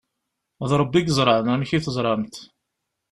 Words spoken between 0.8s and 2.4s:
Ṛebbi i yeẓṛan! "Amek i teẓṛamt?"